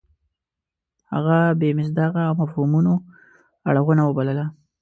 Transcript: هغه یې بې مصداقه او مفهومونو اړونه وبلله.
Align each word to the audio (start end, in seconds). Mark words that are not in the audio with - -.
هغه 1.13 1.35
یې 1.47 1.57
بې 1.59 1.69
مصداقه 1.79 2.21
او 2.29 2.33
مفهومونو 2.41 2.93
اړونه 3.69 4.01
وبلله. 4.05 4.45